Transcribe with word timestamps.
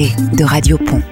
de 0.00 0.44
Radio 0.44 0.78
Pont. 0.78 1.02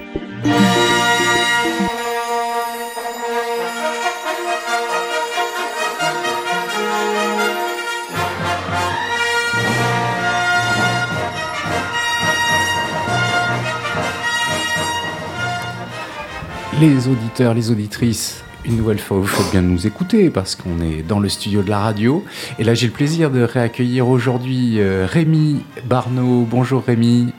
Les 16.79 17.07
auditeurs, 17.07 17.53
les 17.53 17.69
auditrices, 17.69 18.43
une 18.65 18.75
nouvelle 18.75 18.97
fois, 18.97 19.17
vous 19.17 19.27
faites 19.27 19.51
bien 19.51 19.61
de 19.61 19.67
nous 19.67 19.85
écouter 19.85 20.31
parce 20.31 20.55
qu'on 20.55 20.81
est 20.81 21.03
dans 21.03 21.19
le 21.19 21.29
studio 21.29 21.61
de 21.61 21.69
la 21.69 21.77
radio. 21.77 22.25
Et 22.57 22.63
là, 22.63 22.73
j'ai 22.73 22.87
le 22.87 22.93
plaisir 22.93 23.29
de 23.29 23.43
réaccueillir 23.43 24.07
aujourd'hui 24.07 24.79
euh, 24.79 25.05
Rémi 25.07 25.61
Barneau. 25.85 26.47
Bonjour 26.49 26.83
Rémi. 26.83 27.33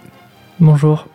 Bonjour. 0.61 1.07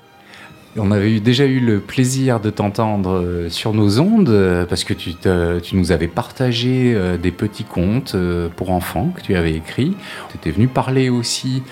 On 0.78 0.92
avait 0.92 1.10
eu, 1.10 1.20
déjà 1.22 1.46
eu 1.46 1.62
le 1.62 1.80
plaisir 1.80 2.42
de 2.42 2.50
t'entendre 2.50 3.12
euh, 3.12 3.50
sur 3.50 3.74
nos 3.74 4.02
ondes 4.02 4.28
euh, 4.28 4.66
parce 4.66 4.84
que 4.84 4.94
tu, 4.94 5.14
tu 5.16 5.76
nous 5.78 5.92
avais 5.94 6.10
partagé 6.10 6.94
euh, 6.94 7.18
des 7.18 7.32
petits 7.32 7.64
contes 7.64 8.16
pour 8.58 8.72
enfants 8.72 9.14
que 9.16 9.22
tu 9.22 9.36
avais 9.36 9.54
écrits. 9.54 9.96
Tu 10.30 10.38
étais 10.38 10.52
venu 10.52 10.68
parler 10.68 11.10
aussi 11.10 11.64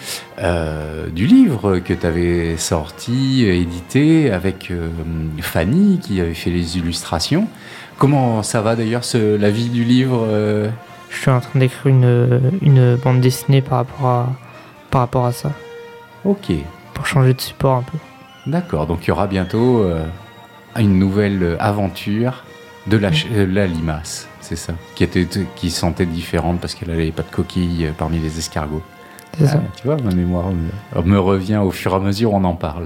du 1.12 1.26
livre 1.28 1.80
que 1.80 1.94
tu 1.94 2.06
avais 2.06 2.58
sorti, 2.58 3.46
édité 3.46 4.32
avec 4.32 4.72
Fanny 5.42 6.00
qui 6.02 6.20
avait 6.20 6.34
fait 6.34 6.50
les 6.50 6.78
illustrations. 6.78 7.48
Comment 7.98 8.44
ça 8.44 8.62
va 8.62 8.76
d'ailleurs 8.76 9.04
la 9.14 9.50
vie 9.50 9.70
du 9.70 9.84
livre 9.84 10.28
Je 11.10 11.18
suis 11.18 11.32
en 11.32 11.40
train 11.40 11.60
d'écrire 11.60 11.88
une, 11.88 12.52
une, 12.62 12.96
bande 12.96 13.22
dessinée 13.22 13.62
par 13.62 13.80
rapport 13.80 14.06
à, 14.06 14.30
par 14.90 15.02
rapport 15.02 15.26
à 15.26 15.32
ça. 15.32 15.52
Ok. 16.26 16.52
Pour 16.94 17.06
changer 17.06 17.34
de 17.34 17.42
support 17.42 17.78
un 17.78 17.84
peu. 17.84 17.98
D'accord, 18.46 18.88
donc 18.88 19.06
il 19.06 19.08
y 19.08 19.12
aura 19.12 19.28
bientôt 19.28 19.84
euh, 19.84 20.04
une 20.78 21.00
nouvelle 21.00 21.56
aventure 21.60 22.44
de 22.88 22.98
la, 22.98 23.10
euh, 23.32 23.48
la 23.50 23.66
limace, 23.68 24.28
c'est 24.42 24.58
ça, 24.58 24.74
qui, 24.96 25.06
était, 25.06 25.26
qui 25.56 25.72
sentait 25.72 26.06
différente 26.06 26.60
parce 26.60 26.76
qu'elle 26.76 26.90
n'avait 26.90 27.12
pas 27.12 27.24
de 27.24 27.34
coquilles 27.34 27.86
euh, 27.86 27.92
parmi 27.98 28.20
les 28.20 28.38
escargots. 28.38 28.84
C'est 29.40 29.48
ça. 29.48 29.64
Tu 29.78 29.88
vois, 29.88 29.98
ma 29.98 30.14
mémoire 30.14 30.52
me, 31.04 31.18
revient 31.18 31.58
au 31.58 31.72
fur 31.72 31.94
et 31.94 31.96
à 31.96 32.00
mesure 32.00 32.34
où 32.34 32.36
on 32.36 32.44
en 32.44 32.54
parle. 32.54 32.86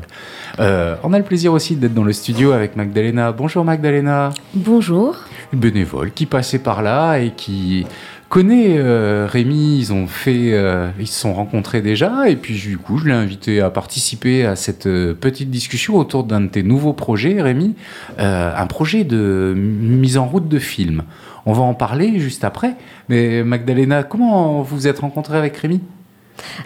on 0.58 1.12
a 1.12 1.18
le 1.18 1.24
plaisir 1.26 1.52
aussi 1.52 1.76
d'être 1.76 1.94
dans 1.94 2.06
le 2.06 2.14
studio 2.14 2.54
avec 2.54 2.78
Magdalena. 2.78 3.34
Bonjour 3.34 3.66
Magdalena. 3.66 4.30
Bonjour. 4.54 5.18
Une 5.52 5.60
bénévole 5.60 6.12
qui 6.12 6.26
passait 6.26 6.60
par 6.60 6.84
là 6.84 7.18
et 7.18 7.32
qui 7.32 7.86
connais 8.30 8.78
euh, 8.78 9.28
Rémi, 9.30 9.78
ils 9.80 9.94
ont 9.94 10.08
fait, 10.08 10.54
euh, 10.54 10.90
ils 11.00 11.08
se 11.08 11.20
sont 11.20 11.34
rencontrés 11.34 11.82
déjà, 11.82 12.30
et 12.30 12.36
puis 12.36 12.56
du 12.56 12.78
coup, 12.78 12.98
je 12.98 13.06
l'ai 13.06 13.14
invité 13.14 13.62
à 13.62 13.70
participer 13.70 14.46
à 14.46 14.56
cette 14.56 14.88
euh, 14.88 15.14
petite 15.14 15.50
discussion 15.50 15.96
autour 15.96 16.24
d'un 16.24 16.42
de 16.42 16.48
tes 16.48 16.64
nouveaux 16.64 16.94
projets, 16.94 17.42
Rémi, 17.42 17.76
un 18.18 18.68
projet 18.68 19.04
de 19.04 19.54
mise 19.56 20.18
en 20.18 20.26
route 20.26 20.48
de 20.48 20.60
film. 20.60 21.04
On 21.46 21.54
va 21.54 21.62
en 21.62 21.74
parler 21.74 22.20
juste 22.20 22.44
après, 22.44 22.76
mais 23.10 23.44
Magdalena, 23.44 24.04
comment 24.04 24.62
vous 24.62 24.88
êtes 24.88 25.00
rencontrée 25.00 25.38
avec 25.38 25.56
Rémi? 25.58 25.82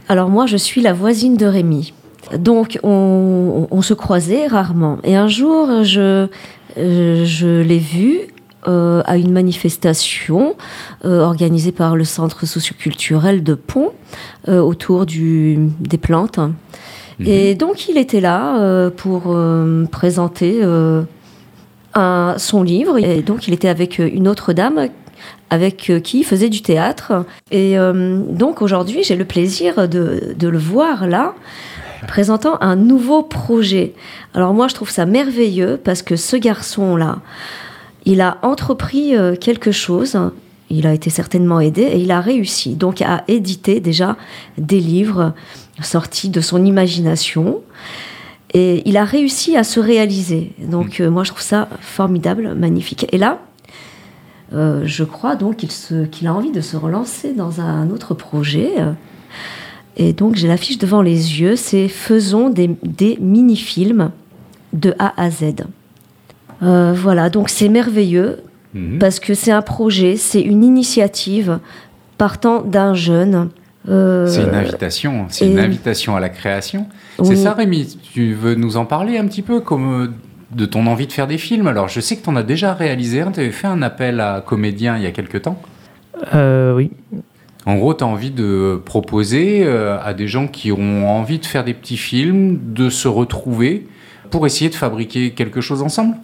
Alors 0.10 0.30
moi, 0.30 0.48
je 0.48 0.58
suis 0.58 0.82
la 0.82 0.94
voisine 0.94 1.38
de 1.38 1.46
Rémi. 1.46 1.94
Donc 2.38 2.80
on, 2.84 3.68
on 3.70 3.82
se 3.82 3.94
croisait 3.94 4.48
rarement. 4.48 4.98
Et 5.04 5.16
un 5.16 5.28
jour, 5.28 5.84
je, 5.84 6.28
je 6.78 7.62
l'ai 7.62 7.80
vu 7.80 8.22
euh, 8.68 9.02
à 9.06 9.18
une 9.18 9.32
manifestation 9.32 10.56
euh, 11.04 11.22
organisée 11.22 11.72
par 11.72 11.96
le 11.96 12.04
Centre 12.04 12.46
socioculturel 12.46 13.44
de 13.44 13.56
Pont 13.56 13.90
euh, 14.48 14.60
autour 14.60 15.08
du, 15.08 15.58
des 15.80 15.98
plantes. 15.98 16.38
Mhm. 16.38 17.26
Et 17.26 17.56
donc 17.56 17.90
il 17.90 17.98
était 17.98 18.22
là 18.22 18.92
pour 18.92 19.36
présenter 19.92 20.62
un, 21.96 22.36
son 22.38 22.62
livre. 22.62 23.00
Et 23.00 23.24
donc 23.24 23.48
il 23.48 23.54
était 23.56 23.68
avec 23.68 23.98
une 23.98 24.28
autre 24.28 24.54
dame 24.54 24.90
avec 25.50 25.92
qui 26.04 26.20
il 26.20 26.24
faisait 26.24 26.50
du 26.50 26.62
théâtre. 26.62 27.26
Et 27.50 27.76
donc 27.76 28.62
aujourd'hui, 28.62 29.04
j'ai 29.04 29.16
le 29.16 29.26
plaisir 29.26 29.88
de, 29.90 30.36
de, 30.38 30.48
le 30.48 30.58
voir 30.58 31.08
là, 31.08 31.34
présentant 32.08 32.58
un 32.62 32.76
nouveau 32.76 33.24
projet. 33.24 33.94
Alors 34.34 34.54
moi, 34.54 34.68
je 34.68 34.76
trouve 34.76 34.90
ça 34.90 35.06
merveilleux 35.06 35.80
parce 35.84 36.02
que 36.02 36.16
ce 36.16 36.38
garçon-là, 36.38 37.20
il 38.06 38.22
a 38.22 38.38
entrepris 38.42 39.16
euh, 39.16 39.36
quelque 39.36 39.72
chose, 39.72 40.18
il 40.70 40.88
a 40.88 40.94
été 40.94 41.10
certainement 41.10 41.60
aidé 41.60 41.84
et 41.84 42.00
il 42.00 42.12
a 42.12 42.22
réussi 42.22 42.76
donc 42.76 43.02
à 43.02 43.24
éditer 43.28 43.80
déjà 43.80 44.18
des 44.58 44.80
livres 44.80 45.34
sortis 45.82 46.30
de 46.30 46.42
son 46.42 46.66
imagination. 46.66 47.62
Et 48.54 48.82
il 48.86 48.98
a 48.98 49.06
réussi 49.06 49.56
à 49.56 49.64
se 49.64 49.80
réaliser. 49.80 50.54
Donc 50.60 51.00
mm. 51.00 51.04
euh, 51.04 51.12
moi 51.12 51.24
je 51.24 51.32
trouve 51.32 51.44
ça 51.44 51.68
formidable, 51.80 52.56
magnifique. 52.56 53.08
Et 53.12 53.18
là, 53.18 53.40
euh, 54.54 54.82
je 54.86 55.04
crois 55.04 55.36
donc 55.36 55.58
qu'il 55.58 56.28
a 56.28 56.34
envie 56.34 56.52
de 56.52 56.62
se 56.62 56.76
relancer 56.76 57.34
dans 57.34 57.62
un 57.62 57.90
autre 57.92 58.14
projet. 58.14 58.72
Et 59.96 60.14
donc 60.14 60.36
j'ai 60.36 60.48
l'affiche 60.48 60.78
devant 60.78 61.02
les 61.02 61.40
yeux, 61.40 61.56
c'est 61.56 61.88
Faisons 61.88 62.50
des, 62.50 62.70
des 62.84 63.18
mini-films 63.22 64.12
de 64.74 64.96
A 65.00 65.14
à 65.22 65.30
Z. 65.30 65.54
Euh, 66.64 66.94
voilà, 66.94 67.30
donc 67.30 67.50
c'est 67.50 67.70
merveilleux 67.70 68.40
mhm. 68.74 69.00
parce 69.00 69.20
que 69.20 69.34
c'est 69.34 69.52
un 69.52 69.62
projet, 69.62 70.16
c'est 70.16 70.42
une 70.42 70.64
initiative 70.64 71.60
partant 72.18 72.62
d'un 72.62 72.94
jeune. 72.94 73.50
Euh, 73.90 74.28
c'est 74.28 74.44
une 74.44 74.54
invitation, 74.54 75.26
c'est 75.30 75.48
une 75.48 75.60
invitation 75.60 76.16
à 76.16 76.20
la 76.20 76.30
création. 76.30 76.88
C'est 77.24 77.36
ça, 77.36 77.54
Rémi 77.54 77.98
Tu 78.14 78.34
veux 78.34 78.56
nous 78.56 78.78
en 78.78 78.86
parler 78.86 79.18
un 79.18 79.26
petit 79.28 79.42
peu 79.42 79.60
comme 79.60 80.04
euh, 80.04 80.08
de 80.52 80.66
ton 80.66 80.86
envie 80.86 81.08
de 81.08 81.12
faire 81.12 81.28
des 81.28 81.40
films? 81.40 81.68
Alors, 81.68 81.88
je 81.88 82.00
sais 82.00 82.16
que 82.16 82.24
tu 82.24 82.30
en 82.30 82.36
as 82.36 82.44
déjà 82.44 82.74
réalisé 82.74 83.22
un, 83.22 83.32
tu 83.32 83.40
avais 83.40 83.52
fait 83.52 83.68
un 83.68 83.82
appel 83.82 84.20
à 84.20 84.44
comédiens 84.46 84.98
il 84.98 85.04
y 85.04 85.08
a 85.08 85.12
quelques 85.12 85.42
temps. 85.44 85.60
oui. 86.34 86.92
En 87.68 87.76
gros, 87.76 87.94
tu 87.94 88.04
as 88.04 88.08
envie 88.08 88.32
de 88.32 88.82
proposer 88.84 89.68
à 89.68 90.14
des 90.14 90.28
gens 90.28 90.48
qui 90.48 90.72
ont 90.72 91.10
envie 91.10 91.38
de 91.40 91.46
faire 91.46 91.64
des 91.64 91.76
petits 91.76 91.98
films, 91.98 92.60
de 92.74 92.90
se 92.90 93.08
retrouver 93.08 93.88
pour 94.32 94.46
essayer 94.48 94.70
de 94.70 94.76
fabriquer 94.76 95.32
quelque 95.32 95.62
chose 95.62 95.84
ensemble? 95.84 96.16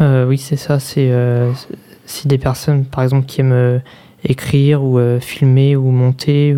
Euh, 0.00 0.26
oui, 0.26 0.38
c'est 0.38 0.56
ça. 0.56 0.78
C'est 0.78 1.10
euh, 1.10 1.52
si 2.06 2.28
des 2.28 2.38
personnes, 2.38 2.84
par 2.84 3.02
exemple, 3.02 3.26
qui 3.26 3.40
aiment 3.40 3.52
euh, 3.52 3.78
écrire 4.24 4.82
ou 4.82 5.00
filmer 5.20 5.76
ou 5.76 5.90
monter 5.90 6.56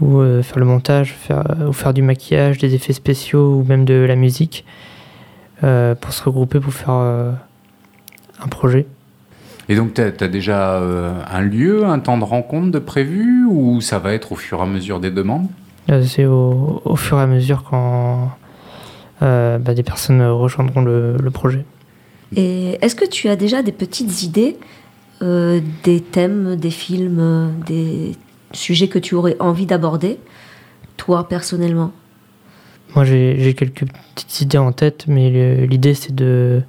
ou, 0.00 0.22
faire 0.42 0.58
le 0.58 0.64
montage 0.64 1.12
faire, 1.12 1.44
ou 1.68 1.74
faire 1.74 1.92
du 1.92 2.00
maquillage, 2.00 2.56
des 2.56 2.74
effets 2.74 2.94
spéciaux 2.94 3.56
ou 3.56 3.64
même 3.64 3.84
de 3.84 3.94
la 3.94 4.16
musique, 4.16 4.64
pour 5.60 6.12
se 6.12 6.22
regrouper 6.24 6.58
pour 6.58 6.72
faire 6.72 6.94
un 6.94 8.48
projet. 8.48 8.86
Et 9.68 9.76
donc, 9.76 9.92
tu 9.92 10.00
as, 10.00 10.28
déjà 10.28 10.78
un 10.78 11.40
lieu, 11.42 11.84
un 11.84 11.98
temps 11.98 12.16
de 12.16 12.24
rencontre 12.24 12.70
de 12.70 12.78
prévu 12.78 13.44
ou 13.44 13.82
ça 13.82 13.98
va 13.98 14.14
être 14.14 14.32
au 14.32 14.36
fur 14.36 14.60
et 14.60 14.62
à 14.62 14.66
mesure 14.66 15.00
des 15.00 15.10
demandes? 15.10 15.48
C'est 16.02 16.24
au, 16.24 16.96
fur 16.96 17.18
et 17.18 17.22
à 17.22 17.26
mesure 17.26 17.62
quand 17.68 18.30
bah, 19.20 19.58
des 19.58 19.82
personnes 19.82 20.22
rejoindront 20.22 20.80
le 20.80 21.30
projet. 21.30 21.66
Et 22.36 22.78
est-ce 22.80 22.94
que 22.94 23.08
tu 23.08 23.28
as 23.28 23.36
déjà 23.36 23.62
des 23.62 23.72
petites 23.72 24.22
idées 24.22 24.56
euh, 25.22 25.60
des 25.84 26.00
thèmes, 26.00 26.56
des 26.56 26.70
films, 26.70 27.52
des 27.66 28.12
sujets 28.52 28.88
que 28.88 28.98
tu 28.98 29.14
aurais 29.14 29.36
envie 29.38 29.66
d'aborder, 29.66 30.18
toi 30.96 31.28
personnellement? 31.28 31.92
Moi 32.94 33.04
j'ai 33.04 33.54
quelques 33.54 33.84
petites 34.14 34.40
idées 34.40 34.58
en 34.58 34.72
tête, 34.72 35.04
mais 35.06 35.66
l'idée 35.66 35.94
c'est 35.94 36.14
de, 36.14 36.62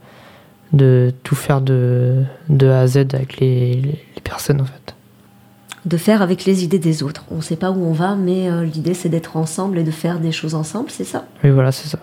de 0.74 1.14
tout 1.24 1.36
faire 1.36 1.62
de, 1.62 2.24
de 2.50 2.68
A 2.68 2.82
à 2.82 2.88
Z 2.88 2.98
avec 3.14 3.40
les, 3.40 3.76
les, 3.76 4.22
personnes 4.24 4.62
en 4.62 4.66
fait. 4.66 4.96
De 5.86 5.98
faire 5.98 6.22
avec 6.22 6.46
les 6.46 6.64
idées 6.64 6.78
des 6.78 7.04
autres. 7.04 7.26
On 7.32 7.38
ne 7.38 7.42
sait 7.42 7.56
pas 7.56 7.72
où 7.72 7.84
on 7.84 7.94
va, 7.94 8.16
mais 8.16 8.50
euh, 8.50 8.64
l'idée 8.66 8.94
c'est 8.94 9.10
d'être 9.10 9.38
ensemble 9.38 9.80
et 9.80 9.84
de 9.84 9.92
faire 9.92 10.20
des 10.20 10.32
choses 10.32 10.56
ensemble, 10.56 10.92
c'est 10.92 11.06
ça? 11.06 11.26
Oui, 11.44 11.50
voilà, 11.50 11.72
c'est 11.72 11.88
ça. 11.88 12.00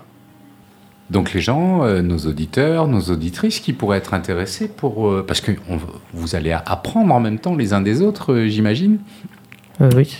Donc 1.11 1.33
les 1.33 1.41
gens, 1.41 1.85
euh, 1.85 2.03
nos 2.03 2.19
auditeurs, 2.19 2.87
nos 2.87 3.01
auditrices 3.01 3.61
qui 3.61 3.73
pourraient 3.73 3.99
être 3.99 4.13
intéressés 4.13 4.69
pour... 4.69 5.09
Euh, 5.09 5.25
parce 5.27 5.41
que 5.41 5.53
vous 6.13 6.37
allez 6.37 6.53
apprendre 6.53 7.15
en 7.15 7.21
même 7.21 7.39
temps 7.39 7.55
les 7.57 7.73
uns 7.73 7.81
des 7.81 8.03
autres, 8.03 8.35
euh, 8.35 8.49
j'imagine 8.49 8.99
Oui. 9.81 10.17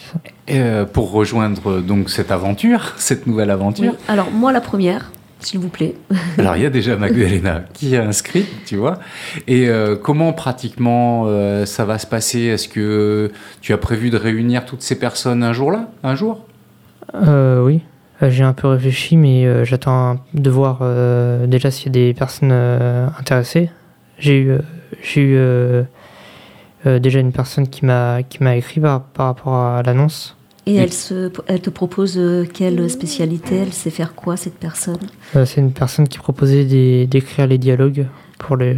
pour 0.93 1.13
rejoindre 1.13 1.81
donc 1.81 2.09
cette 2.09 2.31
aventure, 2.31 2.95
cette 2.97 3.27
nouvelle 3.27 3.51
aventure. 3.51 3.95
Alors 4.09 4.31
moi 4.31 4.51
la 4.51 4.63
première, 4.63 5.13
s'il 5.41 5.61
vous 5.61 5.69
plaît. 5.69 5.95
Alors 6.39 6.57
il 6.57 6.63
y 6.63 6.67
a 6.67 6.71
déjà 6.71 6.97
Magdalena 6.97 7.65
qui 7.75 7.95
est 7.95 7.99
inscrite, 7.99 8.49
tu 8.65 8.77
vois. 8.77 8.99
Et 9.47 9.69
comment 10.03 10.33
pratiquement 10.33 11.27
ça 11.67 11.85
va 11.85 11.99
se 11.99 12.07
passer? 12.07 12.41
Est-ce 12.45 12.69
que 12.69 13.31
tu 13.61 13.73
as 13.75 13.79
prévu 13.79 14.09
de 14.11 14.17
réunir 14.17 14.65
toutes 14.65 14.83
ces 14.83 14.99
personnes 14.99 15.43
un 15.43 15.53
jour 15.53 15.71
là 15.71 15.89
Un 16.03 16.15
jour? 16.15 16.47
Oui. 17.15 17.83
Euh, 18.23 18.31
j'ai 18.31 18.45
un 18.45 18.53
peu 18.53 18.69
réfléchi, 18.69 19.17
mais 19.17 19.47
euh, 19.47 19.65
j'attends 19.65 20.19
de 20.35 20.51
voir 20.51 20.79
euh, 20.83 21.47
déjà 21.47 21.71
s'il 21.71 21.87
y 21.87 21.89
a 21.91 22.07
des 22.07 22.15
personnes 22.15 22.53
intéressées. 22.53 23.71
J'ai 24.19 24.41
eu, 24.41 24.59
j'ai 25.03 25.21
eu 25.23 26.99
déjà 26.99 27.21
une 27.21 27.33
personne 27.33 27.69
qui 27.69 27.85
m'a 27.85 28.23
qui 28.25 28.43
m'a 28.43 28.57
écrit 28.57 28.81
par, 28.81 29.03
par, 29.03 29.27
rapport 29.27 29.55
à 29.55 29.83
l'annonce. 29.83 30.37
Et 30.67 30.75
elle, 30.75 30.93
se, 30.93 31.33
elle 31.47 31.61
te 31.61 31.71
propose 31.71 32.21
quelle 32.53 32.91
spécialité? 32.91 33.57
Elle 33.57 33.73
sait 33.73 33.89
faire 33.89 34.15
quoi, 34.15 34.37
cette 34.37 34.59
personne? 34.59 34.99
Euh, 35.35 35.47
c'est 35.47 35.63
une 35.63 35.73
personne 35.73 36.07
qui 36.07 36.19
proposait 36.19 36.67
des- 36.67 37.07
d'écrire 37.07 37.47
les 37.47 37.57
dialogues 37.57 38.07
pour 38.39 38.57
les, 38.57 38.77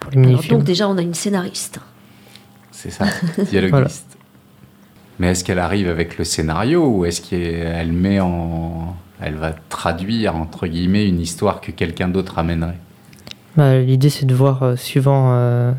pour 0.00 0.10
les 0.10 0.18
Alors, 0.18 0.30
mini-films. 0.30 0.58
Donc 0.58 0.66
déjà, 0.66 0.88
on 0.88 0.98
a 0.98 1.02
une 1.02 1.14
scénariste. 1.14 1.78
C'est 2.72 2.90
ça, 2.90 3.04
dialoguiste. 3.50 4.18
Mais 5.18 5.28
est-ce 5.28 5.44
qu'elle 5.44 5.58
arrive 5.58 5.88
avec 5.88 6.18
le 6.18 6.24
scénario 6.24 6.86
ou 6.86 7.04
est-ce 7.04 7.20
qu'elle 7.22 7.92
met 7.92 8.20
en. 8.20 8.94
Elle 9.20 9.34
va 9.36 9.52
traduire, 9.70 10.36
entre 10.36 10.66
guillemets, 10.66 11.08
une 11.08 11.20
histoire 11.20 11.62
que 11.62 11.70
quelqu'un 11.72 12.08
d'autre 12.08 12.38
amènerait? 12.38 12.76
Bah, 13.56 13.78
L'idée, 13.78 14.10
c'est 14.10 14.26
de 14.26 14.34
voir 14.34 14.62
euh, 14.62 14.76
suivant 14.76 15.30
euh, 15.32 15.72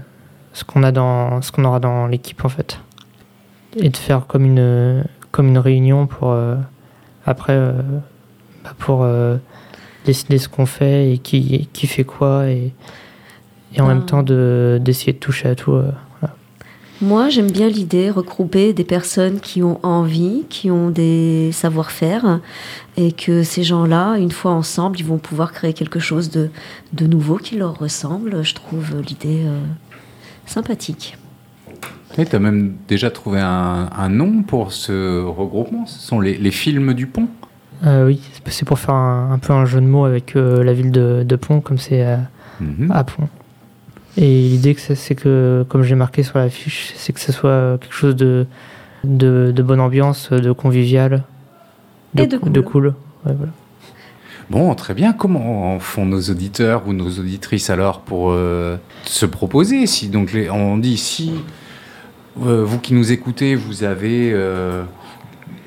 ce 0.53 0.63
qu'on 0.63 0.81
a 0.81 0.91
dans 0.91 1.41
ce 1.43 1.51
qu'on 1.51 1.63
aura 1.65 1.79
dans 1.79 2.07
l'équipe 2.07 2.43
en 2.43 2.49
fait, 2.49 2.79
et 3.75 3.89
de 3.89 3.97
faire 3.97 4.25
comme 4.25 4.43
une 4.45 5.03
comme 5.31 5.49
une 5.49 5.59
réunion 5.59 6.07
pour 6.07 6.31
euh, 6.31 6.55
après 7.27 7.53
euh, 7.53 7.73
bah, 8.63 8.73
pour 8.79 9.03
euh, 9.03 9.37
décider 10.05 10.39
ce 10.39 10.49
qu'on 10.49 10.65
fait 10.65 11.11
et 11.13 11.17
qui 11.19 11.69
qui 11.73 11.85
fait 11.85 12.05
quoi 12.05 12.47
et 12.47 12.73
et 13.75 13.81
en 13.81 13.85
Ah. 13.85 13.93
même 13.93 14.05
temps 14.05 14.23
de 14.23 14.79
d'essayer 14.81 15.13
de 15.13 15.19
toucher 15.19 15.49
à 15.49 15.53
tout. 15.55 15.79
Moi, 16.99 17.29
j'aime 17.29 17.51
bien 17.51 17.69
l'idée 17.69 18.09
regrouper 18.09 18.73
des 18.73 18.83
personnes 18.83 19.39
qui 19.39 19.61
ont 19.61 19.79
envie, 19.83 20.45
qui 20.49 20.71
ont 20.71 20.89
des 20.89 21.51
savoir-faire, 21.51 22.39
et 22.97 23.11
que 23.11 23.43
ces 23.43 23.63
gens-là, 23.63 24.15
une 24.17 24.31
fois 24.31 24.51
ensemble, 24.51 24.99
ils 24.99 25.05
vont 25.05 25.19
pouvoir 25.19 25.51
créer 25.51 25.73
quelque 25.73 25.99
chose 25.99 26.31
de, 26.31 26.49
de 26.93 27.05
nouveau 27.05 27.37
qui 27.37 27.55
leur 27.55 27.77
ressemble. 27.77 28.43
Je 28.43 28.55
trouve 28.55 28.99
l'idée 29.07 29.43
euh, 29.45 29.59
sympathique. 30.47 31.17
Tu 32.15 32.35
as 32.35 32.39
même 32.39 32.75
déjà 32.87 33.11
trouvé 33.11 33.41
un, 33.41 33.89
un 33.95 34.09
nom 34.09 34.41
pour 34.41 34.73
ce 34.73 35.23
regroupement? 35.23 35.85
Ce 35.85 35.99
sont 35.99 36.19
les, 36.19 36.35
les 36.35 36.51
films 36.51 36.95
du 36.95 37.05
pont? 37.05 37.27
Euh, 37.85 38.07
oui, 38.07 38.19
c'est 38.47 38.65
pour 38.65 38.79
faire 38.79 38.95
un, 38.95 39.33
un 39.33 39.37
peu 39.37 39.53
un 39.53 39.65
jeu 39.65 39.81
de 39.81 39.85
mots 39.85 40.05
avec 40.05 40.35
euh, 40.35 40.63
la 40.63 40.73
ville 40.73 40.91
de, 40.91 41.23
de 41.23 41.35
Pont, 41.35 41.61
comme 41.61 41.77
c'est 41.77 42.03
Mhm. 42.59 42.89
à 42.91 43.03
Pont. 43.03 43.29
Et 44.17 44.21
l'idée, 44.49 44.73
que 44.75 44.81
c'est 44.95 45.15
que, 45.15 45.63
comme 45.69 45.83
j'ai 45.83 45.95
marqué 45.95 46.23
sur 46.23 46.39
la 46.39 46.49
fiche, 46.49 46.93
c'est 46.95 47.13
que 47.13 47.19
ce 47.19 47.31
soit 47.31 47.77
quelque 47.79 47.93
chose 47.93 48.15
de, 48.15 48.47
de, 49.03 49.51
de 49.55 49.63
bonne 49.63 49.79
ambiance, 49.79 50.31
de 50.31 50.51
convivial, 50.51 51.23
Et 52.17 52.25
de 52.25 52.37
cool. 52.37 52.63
cool. 52.63 52.87
Ouais, 53.25 53.33
voilà. 53.37 53.51
Bon, 54.49 54.73
très 54.75 54.93
bien. 54.93 55.13
Comment 55.13 55.77
font 55.79 56.05
nos 56.05 56.21
auditeurs 56.21 56.87
ou 56.87 56.93
nos 56.93 57.09
auditrices 57.19 57.69
alors 57.69 57.99
pour 57.99 58.31
euh, 58.31 58.77
se 59.03 59.25
proposer 59.25 59.85
Si 59.87 60.07
donc 60.07 60.31
les- 60.33 60.49
on 60.49 60.77
dit 60.77 60.97
si 60.97 61.33
euh, 62.45 62.63
vous 62.63 62.79
qui 62.79 62.93
nous 62.93 63.11
écoutez, 63.11 63.55
vous 63.55 63.83
avez 63.83 64.31
euh, 64.33 64.83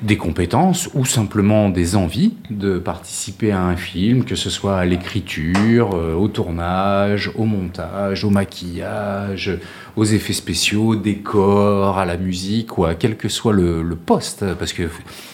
des 0.01 0.17
compétences 0.17 0.89
ou 0.93 1.05
simplement 1.05 1.69
des 1.69 1.95
envies 1.95 2.33
de 2.49 2.79
participer 2.79 3.51
à 3.51 3.61
un 3.61 3.75
film, 3.75 4.23
que 4.25 4.35
ce 4.35 4.49
soit 4.49 4.77
à 4.77 4.85
l'écriture, 4.85 5.95
euh, 5.95 6.13
au 6.15 6.27
tournage, 6.27 7.31
au 7.35 7.45
montage, 7.45 8.23
au 8.23 8.29
maquillage, 8.29 9.59
aux 9.95 10.05
effets 10.05 10.33
spéciaux, 10.33 10.87
au 10.89 10.95
décor, 10.95 11.97
à 11.97 12.05
la 12.05 12.17
musique 12.17 12.77
ou 12.77 12.85
à 12.85 12.95
quel 12.95 13.17
que 13.17 13.29
soit 13.29 13.53
le, 13.53 13.81
le 13.83 13.95
poste, 13.95 14.45
parce 14.55 14.73
que 14.73 14.83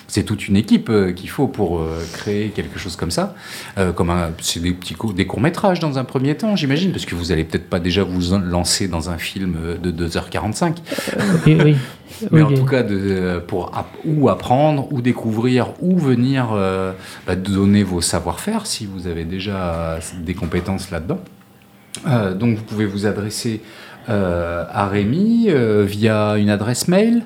c'est 0.09 0.24
toute 0.24 0.48
une 0.48 0.56
équipe 0.56 0.89
euh, 0.89 1.12
qu'il 1.12 1.30
faut 1.30 1.48
pour 1.48 1.80
euh, 1.80 2.00
créer 2.13 2.50
quelque 2.50 2.80
chose 2.80 2.95
comme 2.95 3.12
ça. 3.12 3.36
Euh, 3.77 3.92
comme 3.92 4.12
c'est 4.42 4.62
des 4.62 4.71
petits 4.71 4.94
co- 4.95 5.12
des 5.12 5.25
courts 5.27 5.42
métrages 5.42 5.80
dans 5.81 5.98
un 6.00 6.06
premier 6.06 6.36
temps, 6.36 6.56
j'imagine, 6.56 6.92
parce 6.92 7.06
que 7.06 7.13
vous 7.13 7.31
allez 7.33 7.44
peut-être 7.44 7.69
pas 7.69 7.80
déjà 7.80 8.04
vous 8.04 8.21
lancer 8.39 8.88
dans 8.88 9.09
un 9.09 9.18
film 9.18 9.57
de 9.83 10.07
2h45. 10.07 10.75
Oui, 11.45 11.57
oui. 11.63 11.75
Mais 12.31 12.42
Oui, 12.42 12.42
en 12.42 12.57
tout 12.57 12.65
cas, 12.65 12.83
de, 12.83 13.44
pour 13.45 13.71
ou 14.06 14.30
apprendre, 14.30 14.88
ou 14.92 15.01
découvrir, 15.01 15.68
ou 15.81 16.00
venir 16.00 16.48
euh, 16.54 16.94
bah, 17.27 17.36
donner 17.36 17.83
vos 17.83 18.00
savoir-faire 18.01 18.65
si 18.65 18.86
vous 18.88 19.07
avez 19.07 19.25
déjà 19.25 20.00
des 20.24 20.33
compétences 20.33 20.89
là-dedans. 20.89 21.19
Euh, 22.07 22.33
donc, 22.33 22.57
vous 22.57 22.63
pouvez 22.63 22.85
vous 22.85 23.05
adresser 23.05 23.61
euh, 24.09 24.63
à 24.71 24.88
Rémi 24.88 25.47
euh, 25.49 25.83
via 25.85 26.38
une 26.38 26.49
adresse 26.49 26.88
mail 26.88 27.23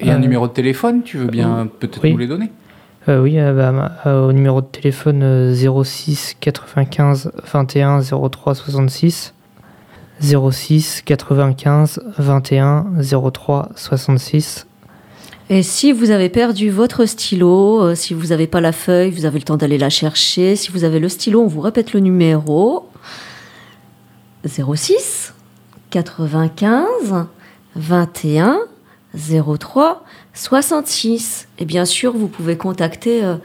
et 0.00 0.10
un 0.10 0.18
numéro 0.18 0.48
de 0.48 0.52
téléphone. 0.52 1.02
Tu 1.02 1.18
veux 1.18 1.26
bien 1.26 1.68
peut-être 1.78 2.00
oui. 2.02 2.12
nous 2.12 2.18
les 2.18 2.26
donner? 2.26 2.50
Euh, 3.08 3.22
oui, 3.22 3.38
euh, 3.38 3.52
bah, 3.52 3.92
euh, 4.06 4.28
au 4.28 4.32
numéro 4.32 4.60
de 4.60 4.66
téléphone 4.66 5.22
euh, 5.22 5.82
06 5.82 6.36
95 6.40 7.32
21 7.52 8.00
03 8.00 8.54
66. 8.54 9.34
06 10.20 11.02
95 11.02 12.00
21 12.18 12.86
03 13.32 13.70
66. 13.74 14.66
Et 15.48 15.62
si 15.62 15.92
vous 15.92 16.10
avez 16.10 16.28
perdu 16.28 16.70
votre 16.70 17.06
stylo, 17.06 17.82
euh, 17.82 17.94
si 17.94 18.14
vous 18.14 18.28
n'avez 18.28 18.46
pas 18.46 18.60
la 18.60 18.72
feuille, 18.72 19.10
vous 19.10 19.24
avez 19.24 19.38
le 19.38 19.44
temps 19.44 19.56
d'aller 19.56 19.78
la 19.78 19.90
chercher. 19.90 20.54
Si 20.54 20.70
vous 20.70 20.84
avez 20.84 21.00
le 21.00 21.08
stylo, 21.08 21.40
on 21.40 21.46
vous 21.46 21.60
répète 21.60 21.92
le 21.92 22.00
numéro 22.00 22.89
06 24.46 25.34
95 25.90 27.26
21 27.76 28.58
03 29.14 30.04
66. 30.34 31.48
Et 31.58 31.64
bien 31.64 31.84
sûr, 31.84 32.12
vous 32.16 32.28
pouvez 32.28 32.56
contacter 32.56 33.24
euh, 33.24 33.36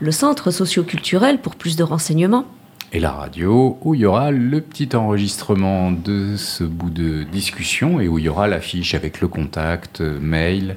le 0.00 0.10
centre 0.12 0.50
socioculturel 0.50 1.38
pour 1.40 1.54
plus 1.56 1.76
de 1.76 1.82
renseignements. 1.84 2.44
et 2.92 3.00
la 3.00 3.10
radio, 3.12 3.78
où 3.82 3.94
il 3.94 4.00
y 4.02 4.06
aura 4.06 4.30
le 4.30 4.60
petit 4.60 4.94
enregistrement 4.94 5.90
de 5.92 6.36
ce 6.36 6.62
bout 6.64 6.90
de 6.90 7.24
discussion 7.24 8.00
et 8.00 8.08
où 8.08 8.18
il 8.18 8.24
y 8.24 8.28
aura 8.28 8.46
la 8.48 8.60
fiche 8.60 8.94
avec 8.94 9.20
le 9.20 9.28
contact, 9.28 10.00
euh, 10.00 10.18
mail. 10.20 10.76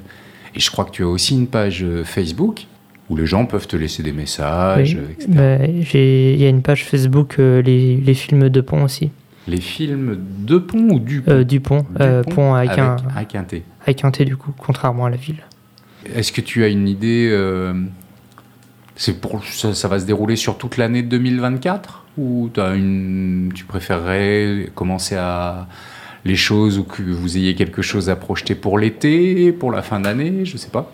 Et 0.54 0.60
je 0.60 0.70
crois 0.70 0.84
que 0.84 0.90
tu 0.90 1.02
as 1.04 1.08
aussi 1.08 1.34
une 1.34 1.46
page 1.46 1.82
euh, 1.84 2.02
Facebook 2.04 2.66
où 3.10 3.16
les 3.16 3.26
gens 3.26 3.46
peuvent 3.46 3.66
te 3.68 3.76
laisser 3.76 4.02
des 4.02 4.12
messages, 4.12 4.96
Oui. 5.00 5.12
etc. 5.12 5.26
Bah, 5.28 5.58
j'ai- 5.80 6.34
Il 6.34 6.40
y 6.40 6.44
a 6.44 6.48
une 6.48 6.62
page 6.62 6.84
Facebook, 6.84 7.36
euh, 7.38 7.62
les, 7.62 7.96
les 7.96 8.14
films 8.14 8.48
de 8.48 8.60
Pont 8.60 8.82
aussi. 8.84 9.10
Les 9.48 9.60
films 9.60 10.18
de 10.40 10.58
pont 10.58 10.88
ou 10.90 10.98
du 11.00 11.22
pont 11.22 11.32
Euh, 11.32 11.44
du 11.44 11.60
Pont. 11.60 11.86
Euh, 12.00 12.22
pont 12.22 12.54
avec, 12.54 12.78
un, 12.78 12.96
avec 13.16 13.34
un 13.34 13.44
T. 13.44 13.62
avec 13.82 14.04
un 14.04 14.10
T 14.10 14.24
du 14.24 14.36
coup, 14.36 14.52
contrairement 14.56 15.06
à 15.06 15.10
la 15.10 15.16
ville. 15.16 15.42
Est-ce 16.14 16.32
que 16.32 16.40
tu 16.40 16.62
as 16.64 16.68
une 16.68 16.86
idée 16.86 17.28
euh, 17.32 17.72
C'est 18.94 19.20
pour 19.20 19.42
ça, 19.44 19.74
ça 19.74 19.88
va 19.88 19.98
se 19.98 20.04
dérouler 20.04 20.36
sur 20.36 20.58
toute 20.58 20.76
l'année 20.76 21.02
2024 21.02 22.04
ou 22.18 22.50
t'as 22.52 22.76
une, 22.76 23.50
tu 23.54 23.64
préférerais 23.64 24.70
commencer 24.74 25.16
à 25.16 25.66
les 26.24 26.36
choses 26.36 26.78
ou 26.78 26.84
que 26.84 27.02
vous 27.02 27.36
ayez 27.36 27.54
quelque 27.54 27.80
chose 27.80 28.10
à 28.10 28.16
projeter 28.16 28.54
pour 28.54 28.78
l'été, 28.78 29.52
pour 29.52 29.70
la 29.72 29.82
fin 29.82 30.00
d'année, 30.00 30.44
je 30.44 30.56
sais 30.56 30.70
pas? 30.70 30.92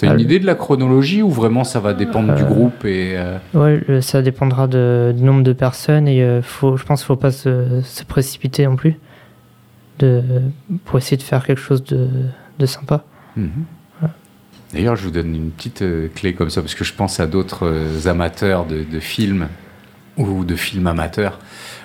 T'as 0.00 0.06
une 0.08 0.12
Euh, 0.14 0.18
idée 0.22 0.38
de 0.40 0.46
la 0.46 0.54
chronologie 0.54 1.22
ou 1.22 1.30
vraiment 1.30 1.62
ça 1.64 1.78
va 1.80 1.92
dépendre 1.94 2.34
du 2.34 2.42
euh, 2.42 2.46
groupe 2.46 2.84
et 2.84 3.12
euh, 3.16 3.36
Ouais, 3.54 4.00
ça 4.00 4.22
dépendra 4.22 4.66
de- 4.66 5.12
du 5.16 5.22
nombre 5.22 5.42
de 5.42 5.52
personnes 5.52 6.08
et 6.08 6.22
euh, 6.22 6.40
faut, 6.42 6.76
je 6.76 6.84
pense 6.84 7.00
qu'il 7.04 7.12
ne 7.12 7.16
faut 7.16 7.20
pas 7.20 7.32
se, 7.32 7.80
se 7.82 8.04
précipiter 8.04 8.64
non 8.66 8.76
plus 8.76 8.96
de, 9.98 10.22
pour 10.84 10.98
essayer 10.98 11.16
de 11.18 11.22
faire 11.22 11.44
quelque 11.44 11.60
chose 11.60 11.84
de, 11.84 12.08
de 12.58 12.66
sympa. 12.66 13.04
Mhm. 13.36 13.50
D'ailleurs, 14.72 14.94
je 14.94 15.02
vous 15.04 15.10
donne 15.10 15.34
une 15.34 15.50
petite 15.50 15.82
clé 16.14 16.32
comme 16.32 16.48
ça, 16.48 16.60
parce 16.62 16.76
que 16.76 16.84
je 16.84 16.94
pense 16.94 17.18
à 17.18 17.26
d'autres 17.26 18.06
amateurs 18.06 18.64
de 18.66 19.00
films 19.00 19.48
ou 20.16 20.44
de 20.44 20.54
films 20.56 20.86
amateurs 20.86 21.38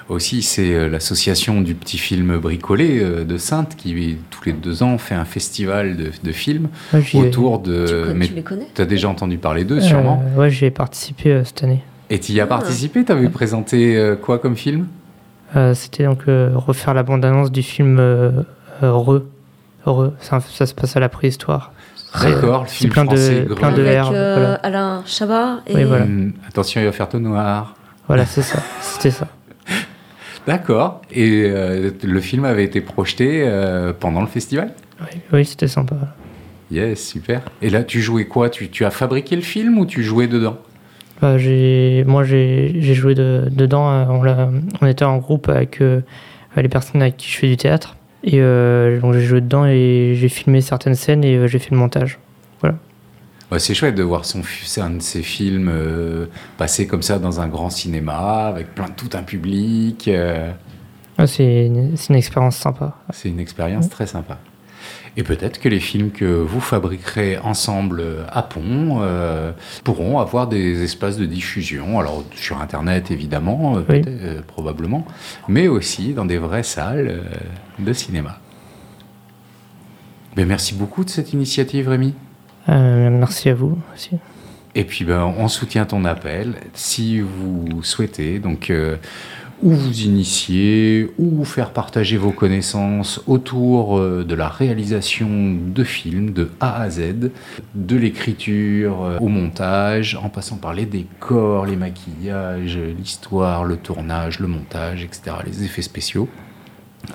aussi. 0.09 0.41
C'est 0.41 0.73
euh, 0.73 0.87
l'association 0.89 1.61
du 1.61 1.75
petit 1.75 1.97
film 1.97 2.37
bricolé 2.37 2.99
euh, 3.01 3.23
de 3.23 3.37
Sainte 3.37 3.75
qui, 3.75 4.17
tous 4.29 4.45
les 4.45 4.53
deux 4.53 4.83
ans, 4.83 4.97
fait 4.97 5.15
un 5.15 5.25
festival 5.25 5.95
de, 5.97 6.11
de 6.23 6.31
films 6.31 6.67
Ouais, 6.93 7.03
autour 7.15 7.61
tu, 7.63 7.69
de. 7.69 8.13
mais 8.15 8.27
tu 8.27 8.33
les 8.33 8.43
connais 8.43 8.67
tu 8.73 8.81
as 8.81 8.85
déjà 8.85 9.09
entendu 9.09 9.37
parler 9.37 9.63
d'eux, 9.63 9.79
sûrement. 9.81 10.23
Euh, 10.35 10.39
ouais, 10.41 10.49
j'y 10.49 10.65
ai 10.65 10.71
participé 10.71 11.31
euh, 11.31 11.43
cette 11.43 11.63
année. 11.63 11.83
Et 12.09 12.19
tu 12.19 12.33
y 12.33 12.39
as 12.39 12.43
Ah. 12.43 12.47
participé 12.47 13.03
Tu 13.03 13.11
avais 13.11 13.29
présenté 13.29 13.95
euh, 13.97 14.15
quoi 14.15 14.37
comme 14.39 14.55
film? 14.55 14.87
Euh, 15.55 15.73
C'était 15.73 16.03
donc 16.05 16.23
euh, 16.27 16.51
refaire 16.53 16.93
la 16.93 17.03
bande-annonce 17.03 17.51
du 17.51 17.63
film 17.63 17.97
euh, 17.99 18.31
euh, 18.83 18.91
Re. 18.91 19.21
Re. 19.85 20.11
Ça, 20.19 20.39
ça 20.41 20.65
se 20.65 20.73
passe 20.73 20.95
à 20.97 20.99
la 20.99 21.09
préhistoire. 21.09 21.71
C'est- 21.95 22.31
D'accord, 22.31 22.63
le 22.63 22.67
c'est 22.69 22.75
film 22.75 22.91
plein 22.93 23.03
de- 23.05 23.09
français. 23.09 23.41
plein 23.55 23.71
de. 23.71 23.81
Avec 23.81 23.97
euh, 24.13 24.33
voilà. 24.37 24.53
Alain 24.55 25.03
Chabat 25.05 25.61
et 25.67 25.75
Oui, 25.75 25.83
voilà. 25.83 26.03
Hum, 26.05 26.33
attention, 26.47 26.81
il 26.81 26.85
va 26.85 26.91
faire 26.91 27.09
tout 27.09 27.19
noir. 27.19 27.74
Voilà, 28.07 28.25
c'est 28.25 28.41
ça. 28.41 28.61
C'était 28.81 29.11
ça. 29.11 29.27
D'accord. 30.45 31.01
Et 31.11 31.45
euh, 31.45 31.89
le 32.03 32.21
film 32.21 32.45
avait 32.45 32.63
été 32.63 32.81
projeté 32.81 33.43
euh, 33.43 33.93
pendant 33.99 34.21
le 34.21 34.27
festival? 34.27 34.73
Oui, 35.01 35.19
oui 35.33 35.45
c'était 35.45 35.67
sympa. 35.67 35.95
Yes, 36.71 37.03
super. 37.03 37.41
Et 37.61 37.69
là, 37.69 37.83
tu 37.83 38.01
jouais 38.01 38.25
quoi? 38.25 38.49
Tu, 38.49 38.69
tu 38.69 38.85
as 38.85 38.91
fabriqué 38.91 39.35
le 39.35 39.41
film 39.41 39.77
ou 39.77 39.85
tu 39.85 40.03
jouais 40.03 40.27
dedans? 40.27 40.57
Bah, 41.21 41.37
j'ai, 41.37 42.03
moi, 42.05 42.23
j'ai, 42.23 42.79
joué 42.93 43.15
de- 43.15 43.47
dedans. 43.51 43.87
On, 44.81 44.87
était 44.87 45.05
en 45.05 45.17
groupe 45.17 45.49
avec 45.49 45.81
euh, 45.81 46.01
les 46.55 46.69
personnes 46.69 47.01
avec 47.01 47.17
qui 47.17 47.31
je 47.31 47.37
fais 47.37 47.47
du 47.47 47.57
théâtre. 47.57 47.95
Et 48.23 48.39
donc, 48.39 49.13
j'ai 49.13 49.21
joué 49.21 49.39
dedans 49.41 49.65
et 49.67 50.13
j'ai 50.15 50.29
filmé 50.29 50.59
certaines 50.61 50.95
scènes 50.95 51.23
et 51.23 51.47
j'ai 51.47 51.59
fait 51.59 51.69
le 51.69 51.77
montage. 51.77 52.17
C'est 53.57 53.73
chouette 53.73 53.95
de 53.95 54.03
voir 54.03 54.25
son, 54.25 54.41
un 54.77 54.89
de 54.89 55.01
ces 55.01 55.21
films 55.21 55.69
euh, 55.71 56.25
passer 56.57 56.87
comme 56.87 57.01
ça 57.01 57.19
dans 57.19 57.39
un 57.39 57.47
grand 57.47 57.69
cinéma 57.69 58.47
avec 58.47 58.73
plein 58.75 58.87
tout 58.87 59.09
un 59.13 59.23
public. 59.23 60.07
euh, 60.07 60.51
c'est, 61.25 61.67
une, 61.67 61.93
expérience 62.15 62.57
sympa. 62.57 62.97
c'est 63.13 63.29
une 63.29 63.39
expérience 63.39 63.89
très 63.89 64.07
sympa. 64.07 64.39
Et 65.17 65.23
peut-être 65.23 65.61
que 65.61 65.69
les 65.69 65.79
films 65.79 66.11
que 66.11 66.25
vous 66.25 66.59
fabriquerez 66.59 67.37
ensemble 67.37 68.03
à 68.29 68.41
Pont 68.43 68.99
euh, 69.01 69.53
pourront 69.85 70.19
avoir 70.19 70.47
des 70.47 70.83
espaces 70.83 71.15
de 71.15 71.25
diffusion, 71.25 71.99
alors 71.99 72.25
sur 72.35 72.59
Internet 72.59 73.11
évidemment, 73.11 73.77
euh, 73.77 73.81
Oui. 73.87 74.01
euh, 74.05 74.41
probablement, 74.45 75.05
mais 75.47 75.69
aussi 75.69 76.13
dans 76.13 76.25
des 76.25 76.37
vraies 76.37 76.63
salles 76.63 77.07
euh, 77.07 77.21
de 77.79 77.93
cinéma. 77.93 78.39
Ben, 80.35 80.45
merci 80.45 80.73
beaucoup 80.75 81.05
de 81.05 81.09
cette 81.09 81.31
initiative, 81.31 81.87
Rémi. 81.87 82.13
Euh, 82.69 83.09
merci 83.09 83.49
à 83.49 83.53
vous 83.53 83.77
aussi. 83.93 84.11
Et 84.75 84.83
puis, 84.83 85.05
ben, 85.05 85.33
on 85.37 85.47
soutient 85.47 85.85
ton 85.85 86.03
appel. 86.03 86.55
Si 86.73 87.21
vous 87.21 87.81
souhaitez, 87.81 88.39
donc, 88.39 88.69
euh, 88.69 88.97
ou 89.63 89.71
vous 89.71 90.01
initier, 90.01 91.09
ou 91.17 91.45
faire 91.45 91.71
partager 91.71 92.17
vos 92.17 92.31
connaissances 92.31 93.21
autour 93.25 93.97
euh, 93.97 94.25
de 94.25 94.35
la 94.35 94.49
réalisation 94.49 95.27
de 95.29 95.83
films 95.83 96.33
de 96.33 96.51
A 96.59 96.81
à 96.81 96.89
Z, 96.89 97.31
de 97.73 97.95
l'écriture 97.95 99.05
euh, 99.05 99.17
au 99.19 99.29
montage, 99.29 100.19
en 100.21 100.27
passant 100.27 100.57
par 100.57 100.73
les 100.73 100.85
décors, 100.85 101.65
les 101.65 101.77
maquillages, 101.77 102.77
l'histoire, 102.77 103.63
le 103.63 103.77
tournage, 103.77 104.41
le 104.41 104.47
montage, 104.47 105.03
etc., 105.03 105.37
les 105.45 105.63
effets 105.63 105.81
spéciaux, 105.81 106.27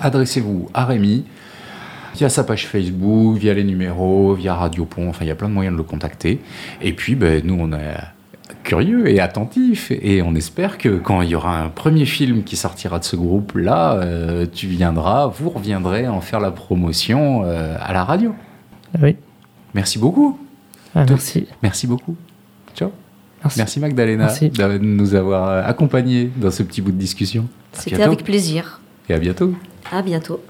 adressez-vous 0.00 0.70
à 0.72 0.86
Rémi 0.86 1.26
via 2.14 2.28
sa 2.28 2.44
page 2.44 2.66
Facebook, 2.66 3.36
via 3.38 3.54
les 3.54 3.64
numéros, 3.64 4.34
via 4.34 4.54
Radio 4.54 4.84
Pont, 4.84 5.08
enfin 5.08 5.24
il 5.24 5.28
y 5.28 5.30
a 5.30 5.34
plein 5.34 5.48
de 5.48 5.54
moyens 5.54 5.74
de 5.74 5.78
le 5.78 5.84
contacter. 5.84 6.40
Et 6.82 6.92
puis 6.92 7.14
ben, 7.14 7.42
nous 7.44 7.56
on 7.58 7.72
est 7.72 7.96
curieux 8.62 9.08
et 9.08 9.20
attentifs 9.20 9.90
et 9.90 10.22
on 10.22 10.34
espère 10.34 10.78
que 10.78 10.98
quand 10.98 11.22
il 11.22 11.30
y 11.30 11.34
aura 11.34 11.60
un 11.60 11.68
premier 11.68 12.04
film 12.04 12.42
qui 12.42 12.56
sortira 12.56 12.98
de 12.98 13.04
ce 13.04 13.16
groupe-là, 13.16 13.94
euh, 13.94 14.46
tu 14.52 14.66
viendras, 14.66 15.26
vous 15.26 15.50
reviendrez 15.50 16.08
en 16.08 16.20
faire 16.20 16.40
la 16.40 16.50
promotion 16.50 17.42
euh, 17.44 17.76
à 17.80 17.92
la 17.92 18.04
radio. 18.04 18.34
Oui. 19.00 19.16
Merci 19.74 19.98
beaucoup. 19.98 20.38
Ah, 20.94 21.04
merci. 21.08 21.46
Merci 21.62 21.86
beaucoup. 21.86 22.16
Ciao. 22.74 22.90
Merci. 23.42 23.58
Merci 23.58 23.80
Magdalena 23.80 24.24
Merci. 24.24 24.50
de 24.50 24.78
nous 24.78 25.14
avoir 25.14 25.66
accompagnés 25.66 26.30
dans 26.36 26.50
ce 26.50 26.62
petit 26.62 26.82
bout 26.82 26.92
de 26.92 26.98
discussion. 26.98 27.46
C'était 27.72 28.02
avec 28.02 28.24
plaisir. 28.24 28.80
Et 29.08 29.14
à 29.14 29.18
bientôt. 29.18 29.54
À 29.90 30.02
bientôt. 30.02 30.40